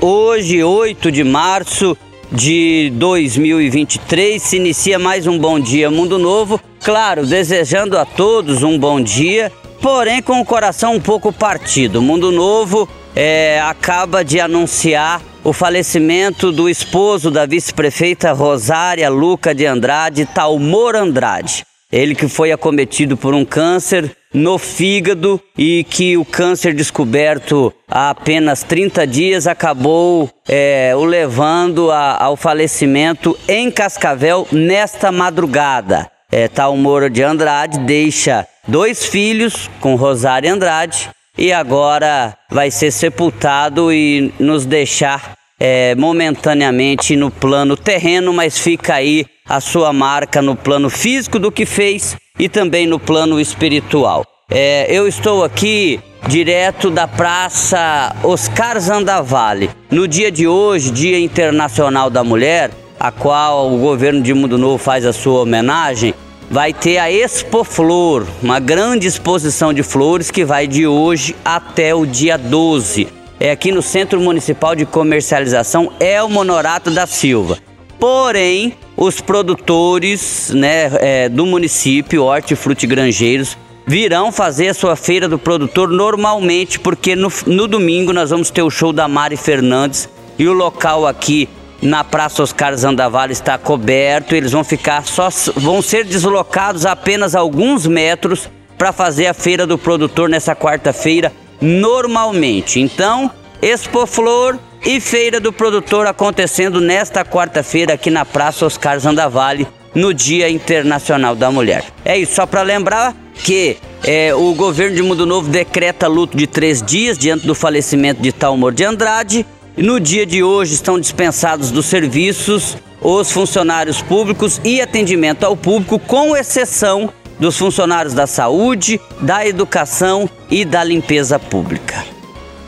Hoje, 0.00 0.62
8 0.62 1.10
de 1.10 1.24
março 1.24 1.98
de 2.30 2.92
2023, 2.94 4.40
se 4.40 4.56
inicia 4.56 4.96
mais 4.96 5.26
um 5.26 5.36
Bom 5.36 5.58
Dia 5.58 5.90
Mundo 5.90 6.20
Novo. 6.20 6.60
Claro, 6.84 7.26
desejando 7.26 7.98
a 7.98 8.04
todos 8.04 8.62
um 8.62 8.78
bom 8.78 9.00
dia, 9.00 9.50
porém 9.82 10.22
com 10.22 10.40
o 10.40 10.44
coração 10.44 10.94
um 10.94 11.00
pouco 11.00 11.32
partido. 11.32 12.00
Mundo 12.00 12.30
Novo 12.30 12.88
é, 13.16 13.60
acaba 13.60 14.24
de 14.24 14.38
anunciar 14.38 15.20
o 15.42 15.52
falecimento 15.52 16.52
do 16.52 16.68
esposo 16.68 17.28
da 17.28 17.44
vice-prefeita 17.44 18.30
Rosária 18.32 19.10
Luca 19.10 19.52
de 19.52 19.66
Andrade, 19.66 20.26
Talmor 20.26 20.94
Andrade. 20.94 21.66
Ele 21.90 22.14
que 22.14 22.28
foi 22.28 22.52
acometido 22.52 23.16
por 23.16 23.34
um 23.34 23.44
câncer 23.44 24.14
no 24.34 24.58
fígado 24.58 25.40
e 25.56 25.84
que 25.88 26.18
o 26.18 26.24
câncer 26.24 26.74
descoberto 26.74 27.72
há 27.90 28.10
apenas 28.10 28.62
30 28.62 29.06
dias 29.06 29.46
acabou 29.46 30.30
é, 30.46 30.92
o 30.94 31.04
levando 31.04 31.90
a, 31.90 32.22
ao 32.22 32.36
falecimento 32.36 33.38
em 33.48 33.70
Cascavel 33.70 34.46
nesta 34.52 35.10
madrugada. 35.10 36.10
É, 36.30 36.46
Talmor 36.46 37.08
de 37.08 37.22
Andrade 37.22 37.78
deixa 37.78 38.46
dois 38.66 39.06
filhos 39.06 39.70
com 39.80 39.94
Rosária 39.94 40.52
Andrade 40.52 41.08
e 41.38 41.50
agora 41.52 42.36
vai 42.50 42.70
ser 42.70 42.90
sepultado 42.90 43.90
e 43.90 44.30
nos 44.38 44.66
deixar 44.66 45.38
é, 45.58 45.94
momentaneamente 45.94 47.16
no 47.16 47.30
plano 47.30 47.76
terreno, 47.76 48.32
mas 48.32 48.58
fica 48.58 48.94
aí 48.94 49.26
a 49.48 49.60
sua 49.60 49.92
marca 49.92 50.42
no 50.42 50.54
plano 50.54 50.90
físico 50.90 51.38
do 51.38 51.50
que 51.50 51.64
fez 51.64 52.16
e 52.38 52.48
também 52.48 52.86
no 52.86 52.98
plano 52.98 53.40
espiritual. 53.40 54.24
É, 54.50 54.86
eu 54.90 55.06
estou 55.08 55.44
aqui 55.44 56.00
direto 56.26 56.90
da 56.90 57.06
Praça 57.08 58.14
Oscar 58.22 58.78
Zandavalli. 58.80 59.70
No 59.90 60.06
dia 60.06 60.30
de 60.30 60.46
hoje, 60.46 60.90
Dia 60.90 61.18
Internacional 61.18 62.10
da 62.10 62.22
Mulher, 62.24 62.70
a 62.98 63.10
qual 63.10 63.72
o 63.72 63.78
governo 63.78 64.20
de 64.20 64.34
Mundo 64.34 64.58
Novo 64.58 64.78
faz 64.78 65.06
a 65.06 65.12
sua 65.12 65.40
homenagem, 65.40 66.14
vai 66.50 66.72
ter 66.72 66.98
a 66.98 67.10
Expo 67.10 67.62
Flor, 67.64 68.26
uma 68.42 68.58
grande 68.58 69.06
exposição 69.06 69.72
de 69.72 69.82
flores 69.82 70.30
que 70.30 70.44
vai 70.44 70.66
de 70.66 70.86
hoje 70.86 71.36
até 71.44 71.94
o 71.94 72.06
dia 72.06 72.36
12 72.36 73.18
é 73.40 73.52
aqui 73.52 73.70
no 73.70 73.80
Centro 73.80 74.20
Municipal 74.20 74.74
de 74.74 74.84
Comercialização 74.84 75.92
é 76.00 76.20
o 76.20 76.28
Monorato 76.28 76.90
da 76.90 77.06
Silva. 77.06 77.58
Porém, 77.98 78.74
os 78.96 79.20
produtores 79.20 80.50
né, 80.54 80.90
é, 81.00 81.28
do 81.28 81.44
município, 81.44 82.24
Hortifruti 82.24 82.86
Grangeiros, 82.86 83.56
virão 83.86 84.30
fazer 84.30 84.68
a 84.68 84.74
sua 84.74 84.96
feira 84.96 85.28
do 85.28 85.38
produtor 85.38 85.88
normalmente, 85.88 86.78
porque 86.78 87.16
no, 87.16 87.32
no 87.46 87.66
domingo 87.66 88.12
nós 88.12 88.30
vamos 88.30 88.50
ter 88.50 88.62
o 88.62 88.70
show 88.70 88.92
da 88.92 89.08
Mari 89.08 89.36
Fernandes 89.36 90.08
e 90.38 90.46
o 90.46 90.52
local 90.52 91.06
aqui 91.06 91.48
na 91.80 92.04
Praça 92.04 92.42
Oscar 92.42 92.76
Zandavala 92.76 93.32
está 93.32 93.56
coberto. 93.56 94.34
Eles 94.34 94.52
vão 94.52 94.62
ficar 94.62 95.04
só, 95.06 95.28
vão 95.56 95.80
ser 95.80 96.04
deslocados 96.04 96.84
apenas 96.84 97.34
alguns 97.34 97.86
metros 97.86 98.48
para 98.76 98.92
fazer 98.92 99.26
a 99.26 99.34
feira 99.34 99.66
do 99.66 99.78
produtor 99.78 100.28
nessa 100.28 100.54
quarta-feira, 100.54 101.32
normalmente. 101.60 102.78
Então, 102.78 103.30
Expo 103.60 104.06
Flor 104.06 104.58
e 104.84 105.00
Feira 105.00 105.40
do 105.40 105.52
Produtor 105.52 106.06
acontecendo 106.06 106.80
nesta 106.80 107.24
quarta-feira 107.24 107.94
aqui 107.94 108.10
na 108.10 108.24
Praça 108.24 108.66
Oscar 108.66 108.98
Zandavale, 108.98 109.66
no 109.94 110.12
Dia 110.14 110.48
Internacional 110.50 111.34
da 111.34 111.50
Mulher. 111.50 111.84
É 112.04 112.16
isso, 112.16 112.34
só 112.34 112.46
para 112.46 112.62
lembrar 112.62 113.14
que 113.34 113.76
é, 114.04 114.34
o 114.34 114.54
governo 114.54 114.96
de 114.96 115.02
Mundo 115.02 115.26
Novo 115.26 115.48
decreta 115.48 116.06
luto 116.06 116.36
de 116.36 116.46
três 116.46 116.82
dias 116.82 117.18
diante 117.18 117.46
do 117.46 117.54
falecimento 117.54 118.20
de 118.20 118.32
Talmor 118.32 118.72
de 118.72 118.84
Andrade. 118.84 119.46
No 119.76 120.00
dia 120.00 120.26
de 120.26 120.42
hoje 120.42 120.74
estão 120.74 120.98
dispensados 120.98 121.70
dos 121.70 121.86
serviços 121.86 122.76
os 123.00 123.30
funcionários 123.30 124.02
públicos 124.02 124.60
e 124.64 124.80
atendimento 124.80 125.44
ao 125.44 125.56
público, 125.56 125.98
com 125.98 126.36
exceção 126.36 127.10
dos 127.38 127.56
funcionários 127.56 128.12
da 128.12 128.26
saúde, 128.26 129.00
da 129.20 129.46
educação 129.46 130.28
e 130.50 130.64
da 130.64 130.82
limpeza 130.82 131.38
pública. 131.38 132.17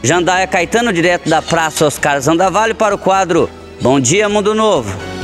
Jandaia 0.03 0.47
Caetano, 0.47 0.93
direto 0.93 1.29
da 1.29 1.43
Praça 1.43 1.87
Oscar 1.87 2.21
Zandavalho, 2.21 2.75
para 2.75 2.95
o 2.95 2.99
quadro 2.99 3.51
Bom 3.81 4.01
Dia 4.01 4.29
Mundo 4.29 4.55
Novo. 4.55 5.20